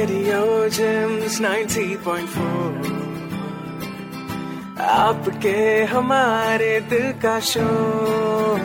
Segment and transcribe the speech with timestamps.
[0.00, 2.86] Radio James 90.4
[4.80, 8.60] आपके हमारे दिल का शोर।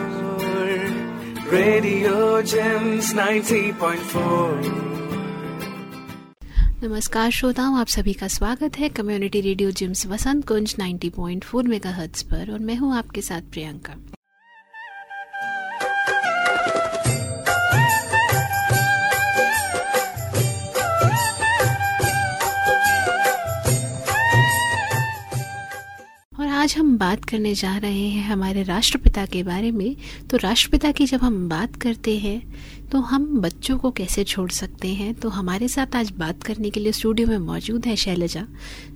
[1.52, 4.64] रेडियो जेम्स 90.4
[6.82, 12.52] नमस्कार श्रोताओं, आप सभी का स्वागत है community radio JIMS Vasant Kunj 90.4 megahertz पर,
[12.52, 14.15] और मैं हूँ आपके साथ प्रियंका।
[26.66, 29.96] आज हम बात करने जा रहे हैं हमारे राष्ट्रपिता के बारे में।
[30.30, 32.42] तो राष्ट्रपिता की जब हम बात करते हैं
[32.92, 35.14] तो हम बच्चों को कैसे छोड़ सकते हैं?
[35.14, 38.46] तो हमारे साथ आज बात करने के लिए स्टूडियो में मौजूद है शैलजा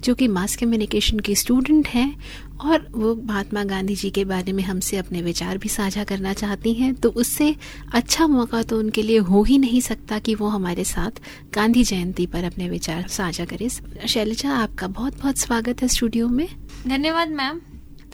[0.04, 2.14] जो कि मास कम्युनिकेशन की स्टूडेंट हैं
[2.60, 6.72] और वो महात्मा गांधी जी के बारे में हमसे अपने विचार भी साझा करना चाहती
[6.74, 7.56] हैं। तो उससे
[7.94, 11.20] अच्छा मौका तो उनके लिए हो ही नहीं सकता कि वो हमारे साथ
[11.54, 13.68] गांधी जयंती पर अपने विचार साझा करें।
[14.06, 16.48] शैलजा आपका बहुत बहुत स्वागत है स्टूडियो में।
[16.88, 17.60] धन्यवाद मैम।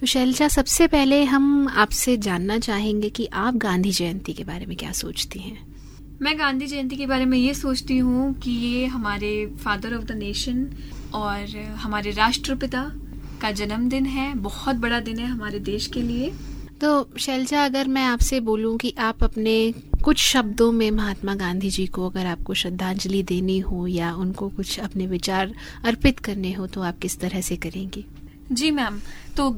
[0.00, 4.77] तो शैलजा सबसे पहले हम आपसे जानना चाहेंगे कि आप गांधी जयंती के बारे में
[4.77, 5.75] क्या सोचती हैं?
[6.22, 10.12] मैं गांधी जयंती के बारे में ये सोचती हूँ कि ये हमारे फादर ऑफ़ द
[10.12, 10.67] नेशन
[11.14, 12.92] और हमारे राष्ट्रपिता
[13.41, 16.33] का जन्मदिन है। बहुत बड़ा दिन है हमारे देश के लिए।
[16.81, 21.87] तो शैलजा अगर मैं आपसे बोलूँ कि आप अपने कुछ शब्दों में महात्मा गांधी जी
[21.87, 26.83] को अगर आपको श्रद्धांजलि देनी हो या उनको कुछ अपने विचार अर्पित करने हो तो
[26.83, 28.05] आप किस तरह से करेंगी?
[28.53, 29.00] जी मैम
[29.37, 29.50] तो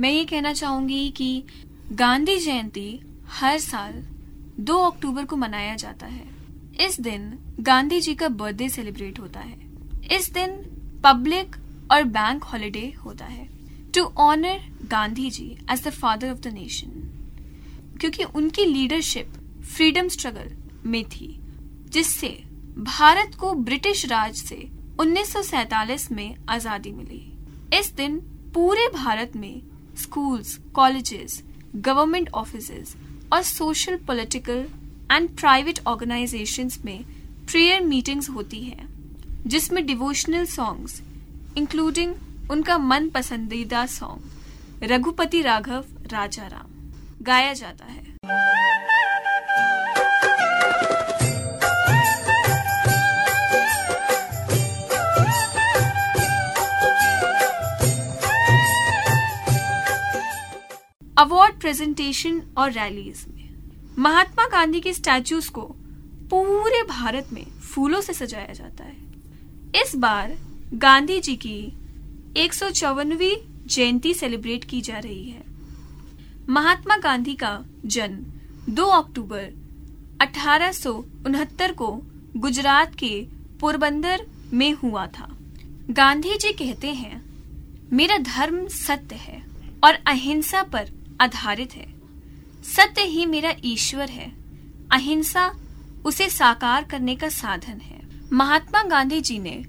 [0.00, 1.42] मैं ये कहना चाहूँगी कि
[1.92, 3.00] गांधी जयंती
[3.30, 4.02] हर साल
[4.58, 6.26] 2 अक्टूबर को मनाया जाता है।
[6.80, 9.58] इस दिन गांधी जी का बर्थडे सेलिब्रेट होता है।
[10.16, 10.50] इस दिन
[11.04, 11.56] पब्लिक
[11.92, 13.48] और बैंक हॉलिडे होता है।
[13.94, 17.02] To honour Gandhi ji as the father of the nation
[18.00, 19.32] क्योंकि उनकी लीडरशिप
[19.66, 20.50] फ्रीडम स्ट्रगल
[20.86, 21.28] में थी,
[21.88, 22.28] जिससे
[22.78, 24.56] भारत को ब्रिटिश राज से
[25.00, 28.18] 1947 में आज़ादी मिली। इस दिन
[28.54, 29.62] पूरे भारत में
[29.96, 31.42] स्कूल्स कॉलेजेस
[31.76, 32.70] गवर्नमेंट ऑफ़िस
[33.32, 34.66] और social political
[35.12, 37.04] and private organisations में
[37.50, 38.86] प्रेयर मीटिंग्स होती है,
[39.46, 41.00] जिसमें डिवोशनल सॉन्ग्स
[41.56, 42.14] इंक्लूडिंग
[42.50, 48.14] उनका मन पसंदीदा सॉन्ग रघुपति राघव राजा राम गाया जाता है।
[61.18, 65.62] अवार्ड प्रेजेंटेशन और रैलीज में। महात्मा गांधी के स्टैचूज को
[66.30, 70.36] पूरे भारत में फूलों से सजाया जाता है। इस बार
[70.74, 71.56] गांधी जी की
[72.36, 72.54] एक
[73.66, 75.42] जयंती सेलिब्रेट की जा रही है।
[76.48, 77.50] महात्मा गांधी का
[77.86, 79.52] जन्म 2 अक्टूबर
[80.20, 80.92] अठारह सौ
[81.26, 81.90] उनहत्तर को
[82.36, 83.10] गुजरात के
[83.60, 85.28] पोरबंदर में हुआ था।
[85.90, 87.22] गांधी जी कहते हैं,
[87.92, 89.42] मेरा धर्म सत्य है
[89.84, 91.86] और अहिंसा पर आधारित है।
[92.64, 94.30] सत्य ही मेरा ईश्वर है।
[94.92, 95.54] अहिंसा
[96.04, 98.00] उसे साकार करने का साधन है।
[98.32, 99.64] महात्मा गांधी जी ने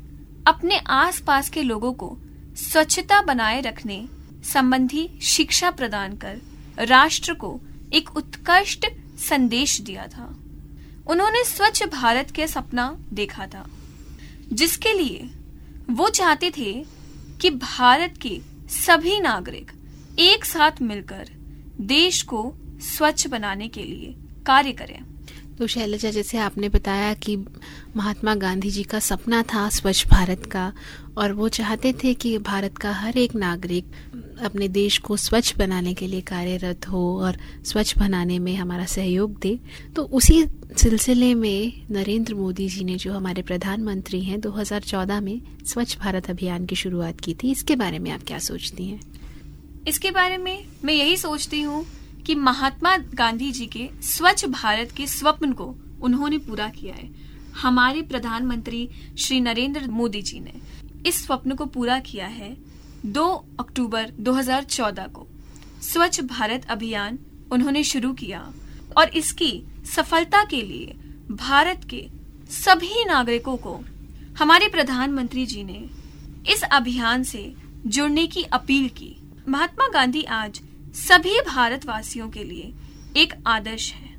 [0.47, 2.17] अपने आसपास के लोगों को
[2.55, 4.07] स्वच्छता बनाए रखने,
[4.43, 6.41] संबंधी शिक्षा प्रदान कर
[6.79, 7.59] राष्ट्र को
[7.93, 8.87] एक उत्कृष्ट
[9.19, 10.37] संदेश दिया था।
[11.07, 13.69] उन्होंने स्वच्छ भारत के सपना देखा था,
[14.53, 15.29] जिसके लिए
[15.89, 16.85] वो चाहते थे
[17.41, 19.71] कि भारत के सभी नागरिक
[20.19, 21.29] एक साथ मिलकर
[21.81, 24.15] देश को स्वच्छ बनाने के लिए
[24.45, 24.99] कार्य करें।
[25.57, 27.35] तो शैलजा, जैसे आपने बताया कि
[27.95, 30.73] महात्मा गांधी जी का सपना था स्वच्छ भारत का,
[31.17, 33.85] और वो चाहते थे कि भारत का हर एक नागरिक
[34.41, 39.39] अपने देश को स्वच्छ बनाने के लिए कार्यरत हो और स्वच्छ बनाने में हमारा सहयोग
[39.39, 39.59] दे।
[39.95, 40.45] तो उसी
[40.77, 46.65] सिलसिले में नरेंद्र मोदी जी ने जो हमारे प्रधानमंत्री हैं 2014 में स्वच्छ भारत अभियान
[46.65, 48.99] की शुरुआत की थी। इसके बारे में आप क्या सोचती हैं?
[49.87, 51.85] इसके बारे में मैं यही सोचती हूँ
[52.25, 57.09] कि महात्मा गांधी जी के स्वच्छ भारत के स्वप्न को उन्होंने पूरा किया है।
[57.61, 58.89] हमारे प्रधानमंत्री
[59.19, 60.53] श्री नरेंद्र मोदी जी ने
[61.05, 62.55] इस स्वप्न को पूरा किया है
[63.05, 63.27] 2
[63.59, 65.27] अक्टूबर 2014 को।
[65.81, 67.19] स्वच्छ भारत अभियान
[67.51, 68.41] उन्होंने शुरू किया
[68.97, 69.51] और इसकी
[69.85, 70.95] सफलता के लिए
[71.31, 72.07] भारत के
[72.51, 73.79] सभी नागरिकों को
[74.39, 75.83] हमारे प्रधानमंत्री जी ने
[76.51, 77.53] इस अभियान से
[77.85, 79.15] जुड़ने की अपील की।
[79.49, 80.61] महात्मा गांधी आज
[80.93, 82.73] सभी भारतवासियों के लिए
[83.17, 84.15] एक आदर्श है,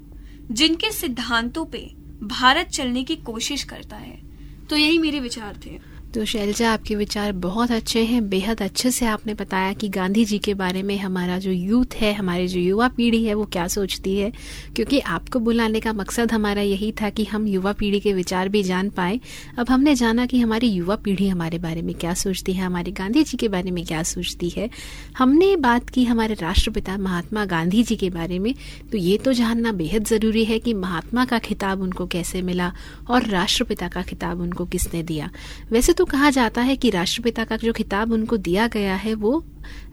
[0.51, 1.79] जिनके सिद्धांतों पे
[2.23, 4.21] भारत चलने की कोशिश करता है।
[4.67, 5.79] तो यही मेरे विचार थे।
[6.15, 10.39] तो शैलजा, आपके विचार बहुत अच्छे हैं। बेहद अच्छे से आपने बताया कि गांधी जी
[10.39, 14.17] के बारे में हमारा जो यूथ है, हमारी जो युवा पीढ़ी है, वो क्या सोचती
[14.17, 14.33] है।
[14.77, 18.63] क्योंकि आपको बुलाने का मकसद हमारा यही था कि हम युवा पीढ़ी के विचार भी
[18.63, 19.21] जान पाए।
[19.59, 23.23] अब हमने जाना कि हमारी युवा पीढ़ी हमारे बारे में क्या सोचती है, हमारे गांधी
[23.23, 24.71] जी के बारे में क्या सोचती है।
[25.19, 28.55] हमने बात की हमारे राष्ट्रपिता महात्मा गांधी जी के बारे में।
[28.93, 32.73] तो ये तो जानना बेहद ज़रूरी है कि महात्मा का खिताब उनको कैसे मिला
[33.11, 35.31] और राष्ट्रपिता का खिताब उनको किसने दिया।
[35.71, 39.45] वैसे तो कहा जाता है कि राष्ट्रपिता का जो खिताब उनको दिया गया है, वो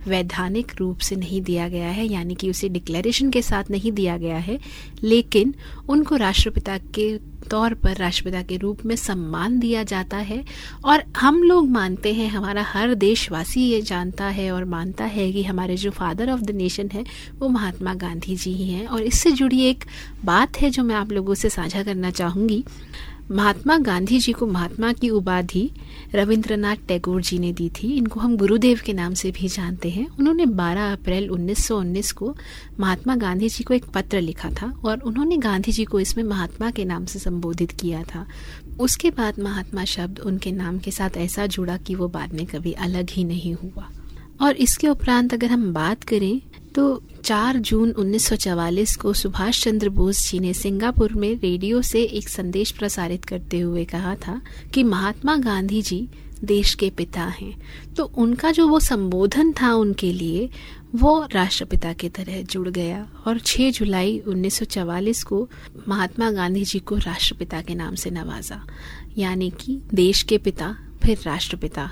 [0.07, 4.17] वैधानिक रूप से नहीं दिया गया है, यानी कि उसे डिक्लेरेशन के साथ नहीं दिया
[4.17, 4.59] गया है।
[5.03, 5.55] लेकिन
[5.89, 7.17] उनको राष्ट्रपिता के
[7.49, 10.45] तौर पर, राष्ट्रपिता के रूप में सम्मान दिया जाता है।
[10.85, 15.43] और हम लोग मानते हैं, हमारा हर देशवासी ये जानता है और मानता है कि
[15.43, 17.05] हमारे जो फादर ऑफ़ द नेशन है,
[17.39, 19.83] वो महात्मा गांधी जी ही हैं। और इससे जुड़ी एक
[20.25, 22.63] बात है जो मैं आप लोगों से साझा करना चाहूँगी।
[23.31, 25.71] महात्मा गांधी जी को महात्मा की उपाधि
[26.15, 30.07] रविंद्रनाथ टैगोर जी ने दी थी। इनको हम गुरुदेव के नाम से भी जानते हैं।
[30.07, 32.37] उन्होंने 12 अप्रैल 1919 को
[32.79, 36.71] महात्मा गांधी जी को एक पत्र लिखा था और उन्होंने गांधी जी को इसमें महात्मा
[36.71, 38.25] के नाम से संबोधित किया था।
[38.79, 42.71] उसके बाद महात्मा शब्द उनके नाम के साथ ऐसा जुड़ा कि वो बाद में कभी
[42.71, 43.89] अलग ही नहीं हुआ।
[44.41, 46.41] और इसके उपरांत अगर हम बात करें
[46.75, 52.29] तो 4 जून 1944 को सुभाष चंद्र बोस जी ने सिंगापुर में रेडियो से एक
[52.29, 54.41] संदेश प्रसारित करते हुए कहा था
[54.73, 56.09] कि महात्मा गांधी जी
[56.43, 57.57] देश के पिता हैं।
[57.97, 60.49] तो उनका जो वो संबोधन था उनके लिए,
[60.95, 65.49] वो राष्ट्रपिता की तरह जुड़ गया और 6 जुलाई 1944 को
[65.87, 68.67] महात्मा गांधी जी को राष्ट्रपिता के नाम से नवाजा।
[69.17, 71.91] यानी कि देश के पिता, फिर राष्ट्रपिता।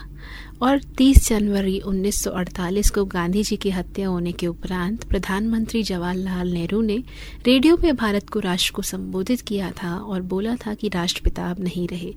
[0.62, 6.82] और 30 जनवरी 1948 को गांधी जी की हत्या होने के उपरांत प्रधानमंत्री जवाहरलाल नेहरू
[6.82, 7.04] ने
[7.48, 11.60] रेडियो पे भारत को राष्ट्र को संबोधित किया था और बोला था कि राष्ट्रपिता अब
[11.60, 12.16] नहीं रहे।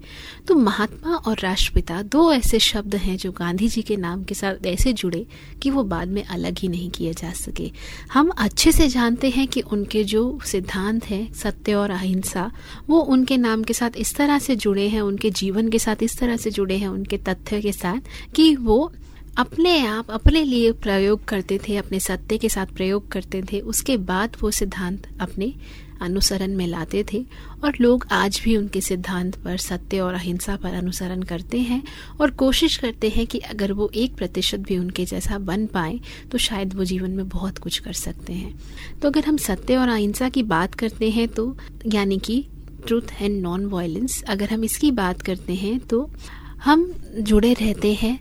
[0.48, 4.66] तो महात्मा और राष्ट्रपिता दो ऐसे शब्द हैं जो गांधी जी के नाम के साथ
[4.66, 5.26] ऐसे जुड़े
[5.62, 7.72] कि वो बाद में अलग ही नहीं किए जा सके।
[8.12, 12.52] हम अच्छे से जानते हैं कि उनके जो सिद्धांत हैं, सत्य और अहिंसा,
[12.88, 16.18] वो उनके नाम के साथ इस तरह से जुड़े हैं, उनके जीवन के साथ इस
[16.18, 17.95] तरह से जुड़े हैं, उनके तथ्य के साथ
[18.34, 18.92] कि वो
[19.38, 23.96] अपने आप अपने लिए प्रयोग करते थे, अपने सत्य के साथ प्रयोग करते थे, उसके
[23.96, 25.54] बाद वो सिद्धांत अपने
[26.02, 27.24] अनुसरण में लाते थे।
[27.64, 31.82] और लोग आज भी उनके सिद्धांत पर सत्य और अहिंसा पर अनुसरण करते हैं
[32.20, 35.98] और कोशिश करते हैं कि अगर वो एक प्रतिशत भी उनके जैसा बन पाए
[36.32, 38.54] तो शायद वो जीवन में बहुत कुछ कर सकते हैं।
[39.02, 41.56] तो अगर हम सत्य और अहिंसा की बात करते हैं तो
[41.86, 42.44] यानी कि
[42.86, 46.10] ट्रूथ एंड नॉन वायलेंस अगर हम इसकी बात करते हैं तो
[46.66, 46.80] हम
[47.18, 48.18] जुड़े रहते हैं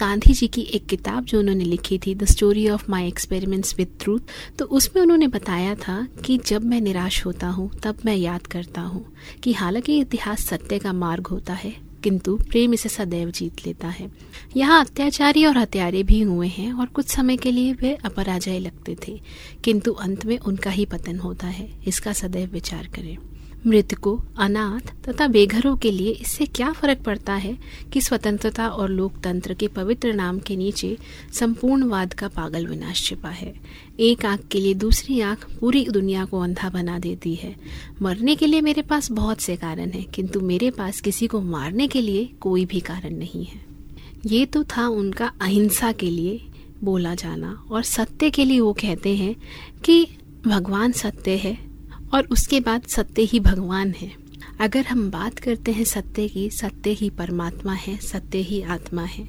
[0.00, 3.96] गांधी जी की एक किताब जो उन्होंने लिखी थी the story of my experiments with
[4.00, 4.20] truth
[4.58, 8.80] तो उसमें उन्होंने बताया था कि जब मैं निराश होता हूँ, तब मैं याद करता
[8.80, 9.04] हूँ
[9.42, 11.74] कि हालाँकि इतिहास सत्य का मार्ग होता है,
[12.04, 14.10] किंतु प्रेम इसे सदैव जीत लेता है।
[14.56, 18.96] यहाँ अत्याचारी और हत्यारे भी हुए हैं और कुछ समय के लिए वे अपराजय लगते
[19.08, 19.20] थे,
[19.64, 23.16] किंतु अंत में उनका ही पतन होता है, इसका सदैव विचार करें।
[23.66, 27.58] मृतकों अनाथ तथा बेघरों के लिए इससे क्या फ़र्क पड़ता है
[27.92, 30.96] कि स्वतंत्रता और लोकतंत्र के पवित्र नाम के नीचे
[31.32, 33.54] संपूर्णवाद का पागल विनाश छिपा है?
[34.00, 37.56] एक आँख के लिए दूसरी आँख पूरी दुनिया को अंधा बना देती है।
[38.02, 41.88] मरने के लिए मेरे पास बहुत से कारण हैं, किंतु मेरे पास किसी को मारने
[41.88, 43.60] के लिए कोई भी कारण नहीं है।
[44.26, 46.40] ये तो था उनका अहिंसा के लिए
[46.84, 49.34] बोला जाना, और सत्य के लिए वो कहते हैं
[49.84, 50.06] कि
[50.46, 51.67] भगवान सत्य है
[52.14, 54.10] और उसके बाद सत्य ही भगवान है।
[54.60, 59.28] अगर हम बात करते हैं सत्य की, सत्य ही परमात्मा है, सत्य ही आत्मा है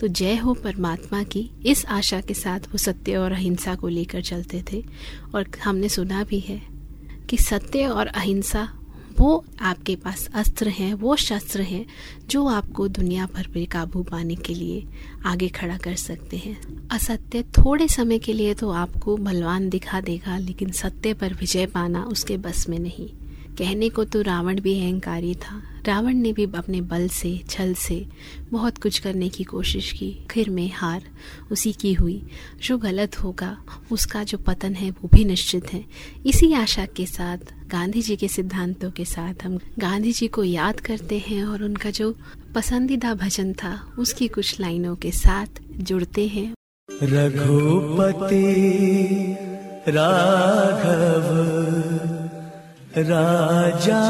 [0.00, 4.22] तो जय हो परमात्मा की। इस आशा के साथ वो सत्य और अहिंसा को लेकर
[4.22, 4.84] चलते थे।
[5.34, 6.60] और हमने सुना भी है
[7.30, 8.68] कि सत्य और अहिंसा
[9.20, 11.86] वो आपके पास अस्त्र हैं, वो शस्त्र हैं,
[12.26, 14.84] जो आपको दुनिया भर पर काबू पाने के लिए
[15.26, 20.38] आगे खड़ा कर सकते हैं। असत्य थोड़े समय के लिए तो आपको बलवान दिखा देगा,
[20.38, 23.08] लेकिन सत्य पर विजय पाना उसके बस में नहीं।
[23.60, 28.06] कहने को तो रावण भी अहंकारी था। रावण ने भी अपने बल से, छल से
[28.50, 31.02] बहुत कुछ करने की कोशिश की। फिर में हार
[31.52, 32.22] उसी की हुई।
[32.62, 33.58] जो गलत होगा,
[33.92, 35.84] उसका जो पतन है, वो भी निश्चित है।
[36.26, 40.80] इसी आशा के साथ गांधी जी के सिद्धांतों के साथ हम गांधी जी को याद
[40.80, 42.16] करते हैं और उनका जो
[42.54, 46.54] पसंदीदा भजन था, उसकी कुछ लाइनों के साथ जुड़ते हैं।
[47.02, 48.36] रघुपति
[49.88, 51.79] राघव।
[52.96, 54.00] राजा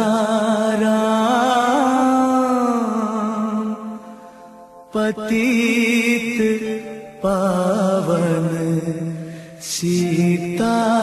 [4.94, 6.38] पतित
[7.22, 8.48] पावन
[9.70, 11.00] सीताराम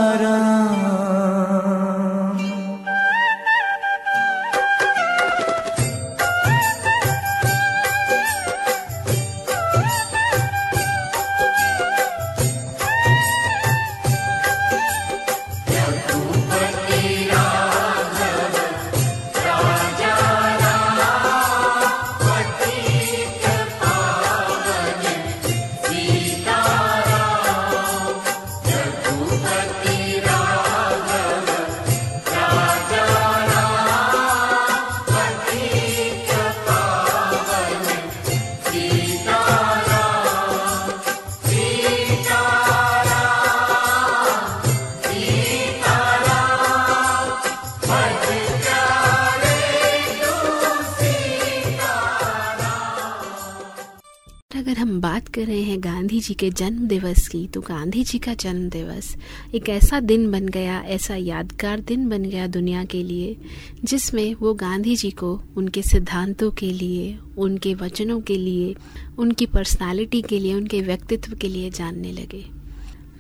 [55.28, 58.70] बात कर रहे हैं गांधी जी के जन्म दिवस की तो गांधी जी का जन्म
[58.70, 59.16] दिवस
[59.56, 63.36] एक ऐसा दिन बन गया, ऐसा यादगार दिन बन गया दुनिया के लिए,
[63.84, 68.76] जिसमें वो गांधी जी को उनके सिद्धांतों के लिए, उनके वचनों के लिए,
[69.18, 72.44] उनकी पर्सनालिटी के लिए, उनके व्यक्तित्व के लिए जानने लगे।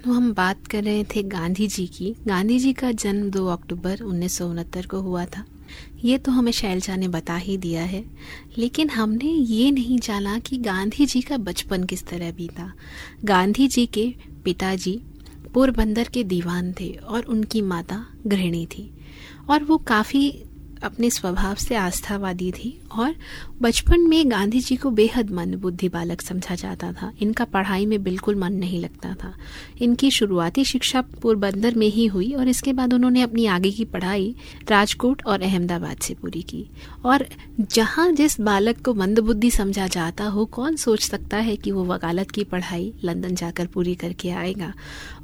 [0.03, 4.01] तो हम बात कर रहे थे गांधी जी की। गांधी जी का जन्म 2 अक्टूबर
[4.01, 5.45] उन्नीस सौ उनहत्तर को हुआ था।
[6.03, 8.03] ये तो हमें शैलजा ने बता ही दिया है।
[8.57, 12.73] लेकिन हमने ये नहीं जाना कि गांधी जी का बचपन किस तरह बीता।
[13.23, 15.01] गांधी जी के पिताजी
[15.53, 18.91] पोरबंदर के दीवान थे और उनकी माता गृहिणी थी।
[19.49, 20.43] और वो काफ़ी
[20.83, 23.15] अपने स्वभाव से आस्थावादी थी और
[23.61, 28.01] बचपन में गांधी जी को बेहद मन बुद्धि बालक समझा जाता था। इनका पढ़ाई में
[28.03, 29.33] बिल्कुल मन नहीं लगता था।
[29.81, 34.33] इनकी शुरुआती शिक्षा पोरबंदर में ही हुई और इसके बाद उन्होंने अपनी आगे की पढ़ाई
[34.69, 36.65] राजकोट और अहमदाबाद से पूरी की।
[37.05, 37.25] और
[37.61, 42.31] जहाँ जिस बालक को मंदबुद्धि समझा जाता हो, कौन सोच सकता है कि वो वकालत
[42.31, 44.73] की पढ़ाई लंदन जाकर पूरी करके आएगा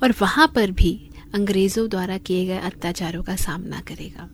[0.03, 0.99] और वहाँ पर भी
[1.33, 4.29] अंग्रेज़ों द्वारा किए गए अत्याचारों का सामना करेगा।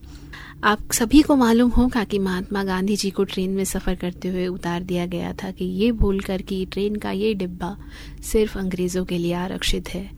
[0.63, 4.47] आप सभी को मालूम होगा कि महात्मा गांधी जी को ट्रेन में सफ़र करते हुए
[4.47, 7.77] उतार दिया गया था कि ये भूल कर कि ट्रेन का ये डिब्बा
[8.23, 10.09] सिर्फ़ अंग्रेज़ों के लिए आरक्षित है।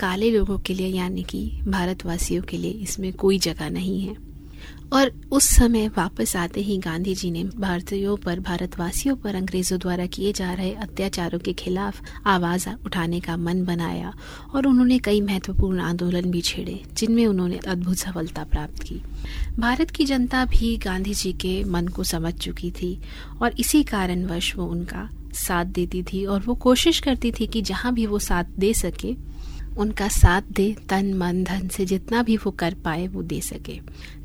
[0.00, 4.33] काले लोगों के लिए, यानी कि भारतवासियों के लिए इसमें कोई जगह नहीं है।
[4.92, 10.06] और उस समय वापस आते ही गांधी जी ने भारतीयों पर, भारतवासियों पर अंग्रेज़ों द्वारा
[10.06, 14.12] किए जा रहे अत्याचारों के खिलाफ आवाज़ उठाने का मन बनाया
[14.54, 19.00] और उन्होंने कई महत्वपूर्ण आंदोलन भी छेड़े, जिनमें उन्होंने अद्भुत सफलता प्राप्त की।
[19.58, 22.98] भारत की जनता भी गांधी जी के मन को समझ चुकी थी
[23.42, 27.92] और इसी कारणवश वो उनका साथ देती थी और वो कोशिश करती थी कि जहाँ
[27.94, 29.33] भी वो साथ दे सके
[29.78, 33.80] उनका साथ दे, तन, मन, धन से जितना भी वो कर पाए, वो दे सके।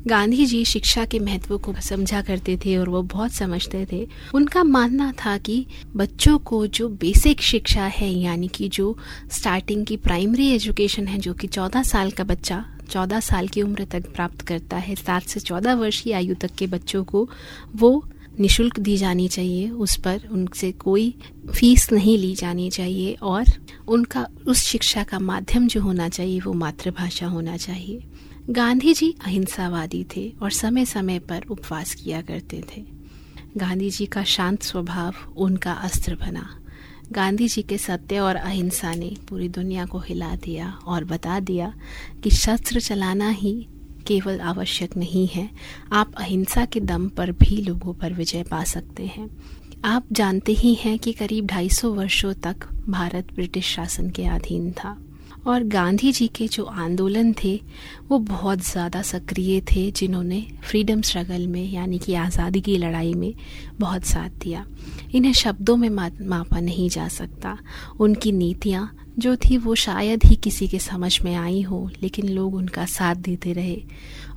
[0.06, 4.64] गांधी जी शिक्षा के महत्व को समझा करते थे और वो बहुत समझते थे। उनका
[4.64, 5.66] मानना था कि
[5.96, 8.98] बच्चों को जो बेसिक शिक्षा है, यानी कि जो
[9.30, 13.84] स्टार्टिंग की प्राइमरी एजुकेशन है, जो कि चौदह साल का बच्चा, चौदह साल की उम्र
[13.84, 17.30] तक प्राप्त करता है, सात से चौदह वर्ष की आयु तक के बच्चों को,
[17.76, 18.04] वो
[18.40, 21.14] निशुल्क दी जानी चाहिए, उस पर उनसे कोई
[21.54, 23.44] फ़ीस नहीं ली जानी चाहिए और
[23.88, 28.02] उनका, उस शिक्षा का माध्यम जो होना चाहिए, वो मातृभाषा होना चाहिए।
[28.50, 32.84] गांधी जी अहिंसावादी थे और समय समय पर उपवास किया करते थे।
[33.56, 36.56] गांधी जी का शांत स्वभाव उनका अस्त्र बना।
[37.12, 41.74] गांधी जी के सत्य और अहिंसा ने पूरी दुनिया को हिला दिया और बता दिया
[42.24, 43.68] कि शस्त्र चलाना ही
[44.10, 45.48] केवल आवश्यक नहीं है।
[45.92, 49.28] आप अहिंसा के दम पर भी लोगों पर विजय पा सकते हैं।
[49.84, 54.96] आप जानते ही हैं कि करीब 250 वर्षों तक भारत ब्रिटिश शासन के अधीन था।
[55.46, 57.60] और गांधी जी के जो आंदोलन थे,
[58.08, 63.34] वो बहुत ज़्यादा सक्रिय थे, जिन्होंने फ्रीडम स्ट्रगल में, यानी कि आज़ादी की लड़ाई में,
[63.78, 64.66] बहुत साथ दिया।
[65.14, 67.58] इन्हें शब्दों में, मापा नहीं जा सकता।
[68.00, 72.54] उनकी नीतियाँ जो थी वो शायद ही किसी के समझ में आई हो, लेकिन लोग
[72.54, 73.82] उनका साथ देते रहे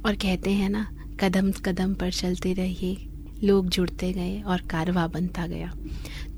[0.06, 0.88] और कहते हैं ना,
[1.20, 2.98] कदम कदम पर चलते रहिए,
[3.44, 5.74] लोग जुड़ते गए और कारवा बनता गया।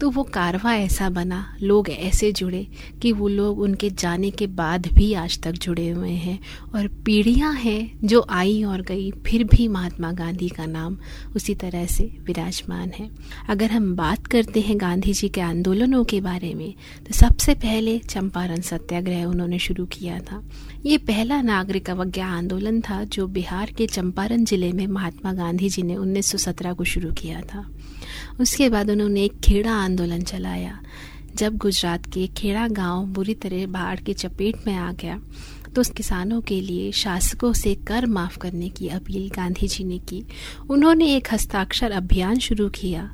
[0.02, 2.66] तो वो कारवा ऐसा बना, लोग ऐसे जुड़े
[3.02, 6.40] कि वो लोग उनके जाने के बाद भी आज तक जुड़े हुए हैं।
[6.76, 10.98] और पीढ़ियाँ हैं जो आई और गई, फिर भी महात्मा गांधी का नाम
[11.36, 13.10] उसी तरह से विराजमान है।
[13.50, 16.74] अगर हम बात करते हैं गांधी जी के आंदोलनों के बारे में
[17.08, 20.42] तो सबसे पहले चंपारण सत्याग्रह उन्होंने शुरू किया था।
[20.86, 25.84] ये पहला नागरिक अवज्ञा आंदोलन था जो बिहार के चंपारण ज़िले में महात्मा गांधी जी
[25.84, 27.66] ने 1917 को शुरू किया था।
[28.40, 30.80] उसके बाद उन्होंने एक खेड़ा आंदोलन चलाया।
[31.36, 35.20] जब गुजरात के खेड़ा गाँव बुरी तरह बाढ़ की चपेट में आ गया
[35.76, 40.24] तो किसानों के लिए शासकों से कर माफ़ करने की अपील गांधी जी ने की।
[40.70, 43.12] उन्होंने एक हस्ताक्षर अभियान शुरू किया,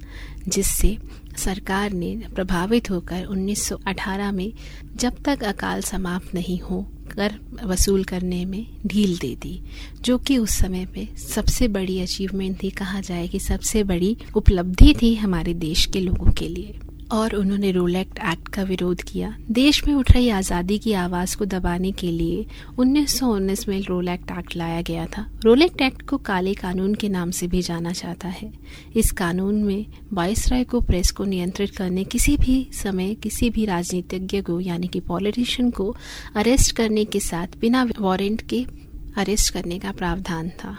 [0.47, 0.97] जिससे
[1.37, 4.51] सरकार ने प्रभावित होकर 1918 में
[4.95, 9.61] जब तक अकाल समाप्त नहीं हो कर, वसूल करने में ढील दे दी,
[10.01, 14.93] जो कि उस समय पे सबसे बड़ी अचीवमेंट थी, कहा जाए कि सबसे बड़ी उपलब्धि
[15.01, 16.79] थी हमारे देश के लोगों के लिए।
[17.11, 21.37] और उन्होंने रोल एक्ट एक्ट का विरोध किया। देश में उठ रही आज़ादी की आवाज़
[21.37, 22.45] को दबाने के लिए
[22.79, 27.09] 1919 में रोल एक्ट एक्ट लाया गया था। रोल एक्ट एक्ट को काले कानून के
[27.09, 28.53] नाम से भी जाना जाता है।
[28.95, 34.41] इस कानून में राय को प्रेस को नियंत्रित करने, किसी भी समय किसी भी राजनीतिज्ञ
[34.41, 35.95] को, यानी कि पॉलिटिशियन को
[36.35, 38.65] अरेस्ट करने के साथ बिना वारंट के
[39.17, 40.77] अरेस्ट करने का प्रावधान था।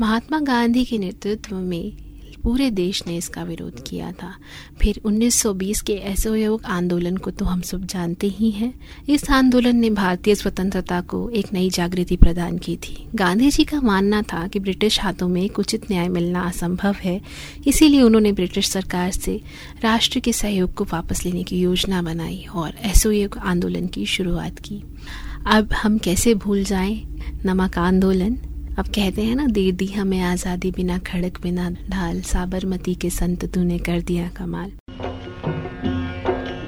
[0.00, 2.11] महात्मा गांधी के नेतृत्व में
[2.42, 4.34] पूरे देश ने इसका विरोध किया था।
[4.82, 8.74] फिर 1920 के असहयोग आंदोलन को तो हम सब जानते ही हैं।
[9.08, 13.80] इस आंदोलन ने भारतीय स्वतंत्रता को एक नई जागृति प्रदान की थी। गांधी जी का
[13.80, 17.20] मानना था कि ब्रिटिश हाथों में उचित न्याय मिलना असंभव है।
[17.66, 19.40] इसीलिए उन्होंने ब्रिटिश सरकार से
[19.82, 24.82] राष्ट्र के सहयोग को वापस लेने की योजना बनाई और असहयोग आंदोलन की शुरुआत की।
[25.46, 27.06] अब हम कैसे भूल जाएँ?
[27.46, 28.38] नमक आंदोलन
[28.78, 33.44] अब कहते हैं ना दे दी हमें आज़ादी बिना खड़क, बिना ढाल, साबरमती के संत
[33.54, 34.70] तूने कर दिया कमाल।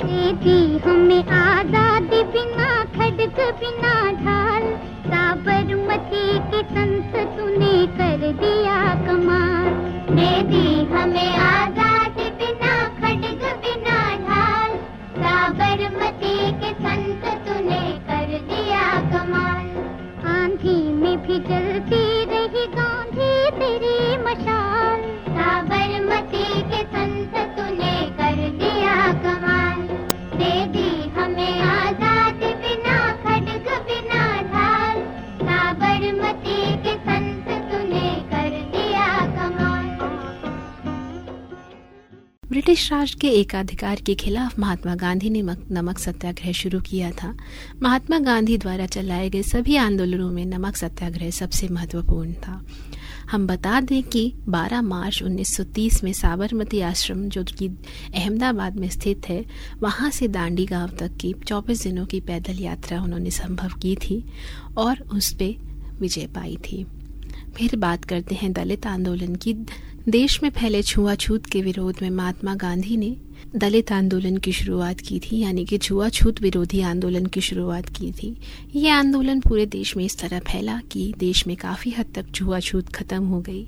[0.03, 4.69] दे दी हमें आज़ादी बिना खड़क, बिना ढाल,
[5.09, 9.73] साबरमती के संत तूने कर दिया कमाल।
[10.13, 14.77] दे दी हमें आज़ादी बिना खड़क, बिना ढाल,
[15.17, 17.83] साबरमती के संत तूने
[21.17, 29.94] भी जलती रही गांधी तेरी मशाल। साबरमती के संत तूने कर दिया कमाल।
[42.65, 47.37] ब्रिटिश राज के एकाधिकार के खिलाफ महात्मा गांधी ने मक- नमक सत्याग्रह शुरू किया था।
[47.83, 52.67] महात्मा गांधी द्वारा चलाए गए सभी आंदोलनों में नमक सत्याग्रह सबसे महत्वपूर्ण था।
[53.31, 57.69] हम बता दें कि 12 मार्च 1930 में साबरमती आश्रम, जो कि
[58.15, 59.45] अहमदाबाद में स्थित है,
[59.81, 64.25] वहाँ से दांडी गाँव तक की 24 दिनों की पैदल यात्रा उन्होंने संभव की थी
[64.77, 65.55] और उस पर
[66.01, 66.87] विजय पाई थी।
[67.57, 69.55] फिर बात करते हैं दलित आंदोलन की
[70.09, 73.17] देश में फैले छुआछूत के विरोध में महात्मा गांधी ने
[73.57, 78.37] दलित आंदोलन की शुरुआत की थी, यानी कि छुआछूत विरोधी आंदोलन की शुरुआत की थी।
[78.75, 82.89] ये आंदोलन पूरे देश में इस तरह फैला कि देश में काफ़ी हद तक छुआछूत
[82.89, 83.67] खत्म हो गई।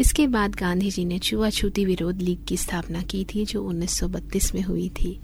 [0.00, 4.62] इसके बाद गांधी जी ने छुआछूती विरोध लीग की स्थापना की थी, जो 1932 में
[4.62, 5.20] हुई थी।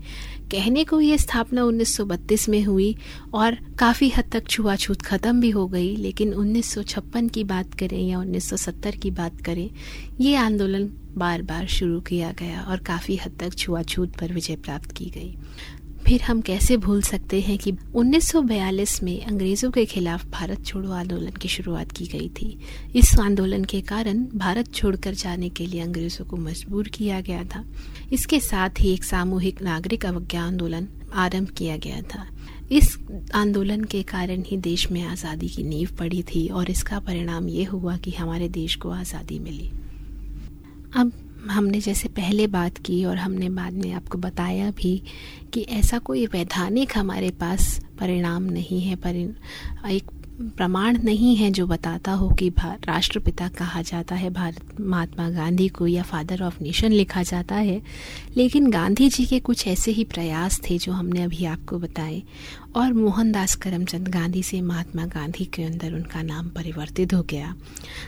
[0.51, 2.97] कहने को ये स्थापना 1932 में हुई
[3.35, 8.19] और काफ़ी हद तक छुआछूत खत्म भी हो गई, लेकिन 1956 की बात करें या
[8.19, 9.71] 1970 की बात करें,
[10.21, 14.93] ये आंदोलन बार बार शुरू किया गया और काफ़ी हद तक छुआछूत पर विजय प्राप्त
[14.93, 15.37] की गई।
[16.07, 21.31] फिर हम कैसे भूल सकते हैं कि 1942 में अंग्रेज़ों के खिलाफ भारत छोड़ो आंदोलन
[21.31, 22.59] की शुरुआत की गई थी।
[22.95, 27.65] इस आंदोलन के कारण भारत छोड़कर जाने के लिए अंग्रेज़ों को मजबूर किया गया था।
[28.13, 32.27] इसके साथ ही एक सामूहिक नागरिक अवज्ञा आंदोलन आरंभ किया गया था।
[32.73, 32.99] इस
[33.35, 37.65] आंदोलन के कारण ही देश में आज़ादी की नींव पड़ी थी और इसका परिणाम ये
[37.65, 39.71] हुआ कि हमारे देश को आज़ादी मिली।
[40.97, 41.13] अब
[41.51, 45.03] हमने जैसे पहले बात की और हमने बाद में आपको बताया भी
[45.55, 49.17] कि ऐसा कोई वैधानिक हमारे पास परिणाम नहीं है, पर
[49.91, 50.11] एक
[50.43, 55.87] प्रमाण नहीं है जो बताता हो कि राष्ट्रपिता कहा जाता है, भारत, महात्मा गांधी को
[55.87, 57.83] या फादर ऑफ़ नेशन लिखा जाता है।
[58.37, 62.23] लेकिन गांधी जी के कुछ ऐसे ही प्रयास थे जो हमने अभी आपको बताए।
[62.77, 67.57] और मोहनदास करमचंद गांधी से महात्मा गांधी के अंदर उनका नाम परिवर्तित हो गया।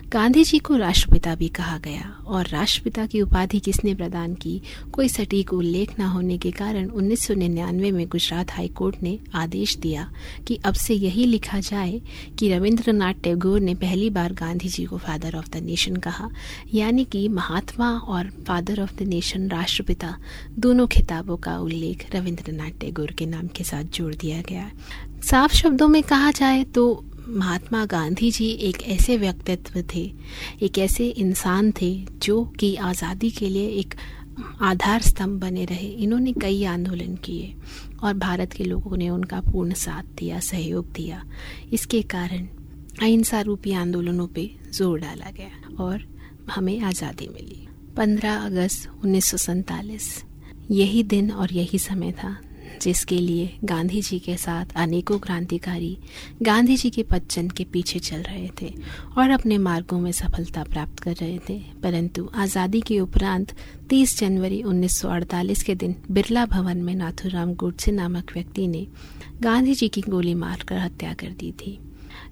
[0.08, 4.62] गांधी जी को राष्ट्रपिता भी कहा गया। और राष्ट्रपिता की उपाधि किसने प्रदान की?
[4.92, 10.12] कोई सटीक उल्लेख न होने के कारण 1999 में गुजरात हाईकोर्ट ने आदेश दिया
[10.46, 12.02] कि अब से यही लिखा जाए
[12.38, 16.28] कि रविंद्रनाथ टैगोर ने पहली बार गांधी जी को फादर ऑफ़ द नेशन कहा,
[16.74, 20.16] यानी कि महात्मा और फादर ऑफ़ द नेशन राष्ट्रपिता,
[20.58, 24.70] दोनों खिताबों का उल्लेख रविंद्रनाथ टैगोर के नाम के साथ जोड़ दिया गया।
[25.22, 30.10] साफ़ शब्दों में कहा जाए तो महात्मा गांधी जी एक ऐसे व्यक्तित्व थे,
[30.62, 33.94] एक ऐसे इंसान थे जो कि आज़ादी के लिए एक
[34.62, 37.54] आधार स्तंभ बने रहे। इन्होंने कई आंदोलन किए
[38.02, 41.22] और भारत के लोगों ने उनका पूर्ण साथ दिया, सहयोग दिया।
[41.72, 42.46] इसके कारण
[43.02, 46.04] अहिंसा रूपी आंदोलनों पे ज़ोर डाला गया और
[46.50, 47.66] हमें आज़ादी मिली।
[47.96, 50.24] 15 अगस्त उन्नीस सौ सैंतालीस,
[50.70, 52.36] यही दिन और यही समय था
[52.82, 55.96] जिसके लिए गांधी जी के साथ अनेकों क्रांतिकारी
[56.42, 58.72] गांधी जी के पच्चन के पीछे चल रहे थे
[59.18, 63.52] और अपने मार्गों में सफलता प्राप्त कर रहे थे। परंतु आज़ादी के उपरांत
[63.90, 68.86] 30 जनवरी 1948 के दिन बिरला भवन में नाथुराम गुडसे नामक व्यक्ति ने
[69.42, 71.78] गांधी जी की गोली मारकर हत्या कर दी थी।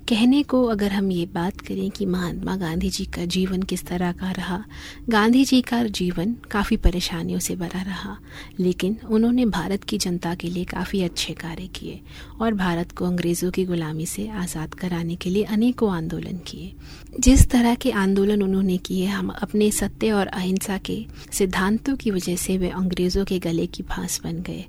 [0.08, 4.12] कहने को अगर हम ये बात करें कि महात्मा गांधी जी का जीवन किस तरह
[4.12, 4.62] का रहा
[5.10, 8.16] गांधी जी का जीवन काफ़ी परेशानियों से भरा रहा,
[8.60, 12.00] लेकिन उन्होंने भारत की जनता के लिए काफ़ी अच्छे कार्य किए
[12.40, 16.72] और भारत को अंग्रेज़ों की गुलामी से आज़ाद कराने के लिए अनेकों आंदोलन किए।
[17.20, 22.36] जिस तरह के आंदोलन उन्होंने किए, हम अपने सत्य और अहिंसा के सिद्धांतों की वजह
[22.36, 24.64] से वे अंग्रेज़ों के गले की फांस बन गए।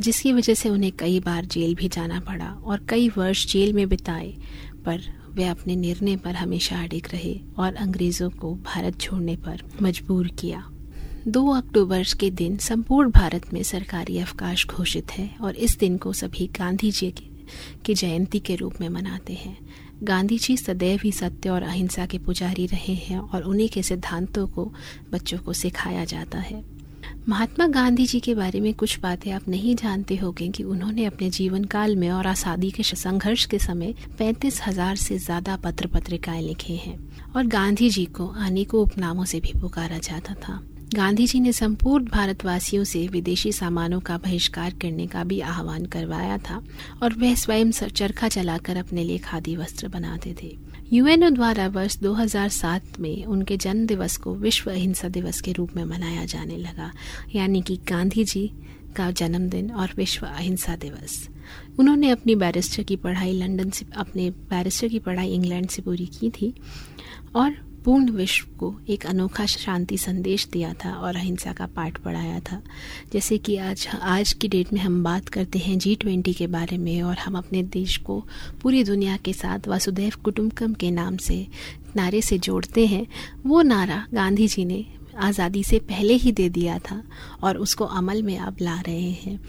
[0.00, 3.88] जिसकी वजह से उन्हें कई बार जेल भी जाना पड़ा और कई वर्ष जेल में
[3.88, 4.34] बिताए
[4.84, 10.28] पर वे अपने निर्णय पर हमेशा अडिग रहे और अंग्रेज़ों को भारत छोड़ने पर मजबूर
[10.28, 10.70] किया।
[11.28, 16.12] दो अक्टूबर के दिन संपूर्ण भारत में सरकारी अवकाश घोषित है और इस दिन को
[16.12, 17.46] सभी गांधी जी की,
[17.84, 19.58] की जयंती के रूप में मनाते हैं।
[20.02, 24.46] गांधी जी सदैव ही सत्य और अहिंसा के पुजारी रहे हैं और उन्हीं के सिद्धांतों
[24.46, 24.72] को
[25.12, 26.71] बच्चों को सिखाया जाता है।
[27.28, 31.28] महात्मा गांधी जी के बारे में कुछ बातें आप नहीं जानते होंगे कि उन्होंने अपने
[31.30, 36.42] जीवन काल में और आज़ादी के संघर्ष के समय पैंतीस हज़ार से ज़्यादा पत्र पत्रिकाएँ
[36.42, 36.96] लिखे हैं
[37.36, 40.60] और गांधी जी को अनेकों उपनामों से भी पुकारा जाता था।
[40.94, 46.38] गांधी जी ने संपूर्ण भारतवासियों से विदेशी सामानों का बहिष्कार करने का भी आह्वान करवाया
[46.40, 46.62] था
[47.02, 50.56] और वह स्वयं चरखा चलाकर अपने लिए खादी वस्त्र बनाते थे।
[50.92, 55.84] यूएनओ द्वारा वर्ष 2007 में उनके जन्म दिवस को विश्व अहिंसा दिवस के रूप में
[55.84, 56.92] मनाया जाने लगा,
[57.34, 58.46] यानी कि गांधी जी
[58.96, 61.28] का जन्मदिन और विश्व अहिंसा दिवस।
[61.78, 66.30] उन्होंने अपनी बैरिस्टर की पढ़ाई लंदन से, अपने बैरिस्टर की पढ़ाई इंग्लैंड से पूरी की
[66.30, 66.54] थी
[67.34, 72.38] और पूर्ण विश्व को एक अनोखा शांति संदेश दिया था और अहिंसा का पाठ पढ़ाया
[72.40, 72.60] था।
[73.12, 76.78] जैसे कि आज आज की डेट में हम बात करते हैं जी ट्वेंटी के बारे
[76.78, 78.20] में और हम अपने देश को
[78.62, 81.46] पूरी दुनिया के साथ वसुदैव कुटुंबकम के नाम से,
[81.96, 83.06] नारे से जोड़ते हैं।
[83.46, 84.84] वो नारा गांधी जी ने
[85.18, 87.02] आज़ादी से पहले ही दे दिया था
[87.42, 89.40] और उसको अमल में अब ला रहे हैं।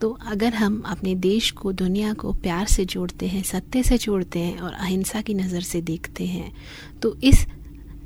[0.00, 4.38] तो अगर हम अपने देश को, दुनिया को प्यार से जोड़ते हैं, सत्य से जोड़ते
[4.38, 6.52] हैं और अहिंसा की नज़र से देखते हैं
[7.02, 7.46] तो इस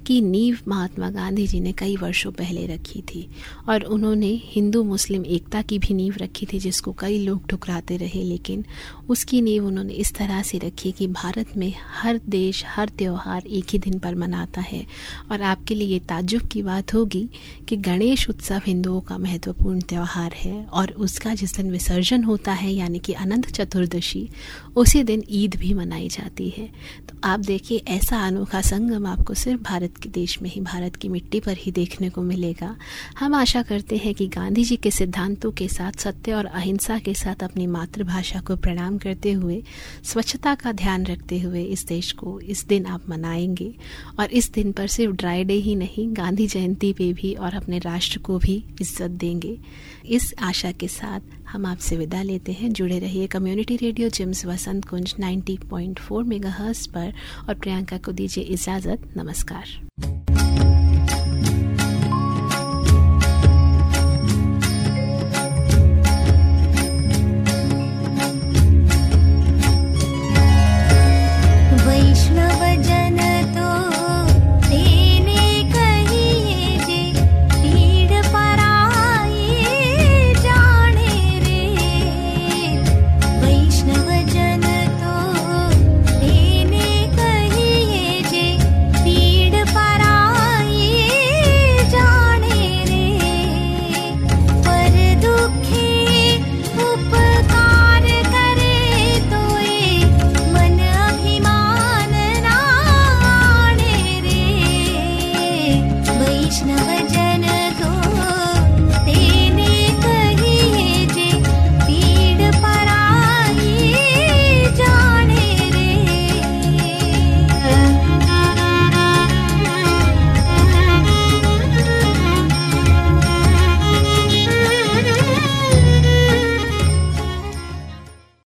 [0.06, 3.28] की नींव महात्मा गांधी जी ने कई वर्षों पहले रखी थी
[3.68, 8.22] और उन्होंने हिंदू मुस्लिम एकता की भी नींव रखी थी जिसको कई लोग ठुकराते रहे,
[8.22, 8.64] लेकिन
[9.08, 13.64] उसकी नींव उन्होंने इस तरह से रखी कि भारत में हर देश, हर त्यौहार एक
[13.72, 14.86] ही दिन पर मनाता है।
[15.30, 17.28] और आपके लिए ये ताजुब की बात होगी
[17.68, 22.72] कि गणेश उत्सव हिंदुओं का महत्वपूर्ण त्यौहार है और उसका जिस दिन विसर्जन होता है,
[22.72, 24.28] यानी कि अनंत चतुर्दशी,
[24.76, 26.68] उसी दिन ईद भी मनाई जाती है।
[27.08, 30.96] तो आप देखिए, ऐसा अनोखा संगम आपको सिर्फ़ भारत भारत के देश में ही भारत
[30.96, 32.76] की मिट्टी पर ही देखने को मिलेगा।
[33.18, 37.14] हम आशा करते हैं कि गांधी जी के सिद्धांतों के साथ, सत्य और अहिंसा के
[37.14, 39.62] साथ अपनी मातृभाषा को प्रणाम करते हुए,
[40.04, 43.74] स्वच्छता का ध्यान रखते हुए इस देश को इस दिन आप मनाएँगे।
[44.20, 47.78] और इस दिन पर सिर्फ़ ड्राई डे ही नहीं, गांधी जयंती पे भी और अपने
[47.78, 49.58] राष्ट्र को भी इज़्ज़त देंगे।
[50.06, 54.84] इस आशा के साथ हम आपसे विदा लेते हैं। जुड़े रहिए community radio JIMS Vasant
[54.84, 57.12] Kunj 90.4 megahertz पर
[57.48, 59.81] और प्रियंका को दीजिए इजाज़त। नमस्कार।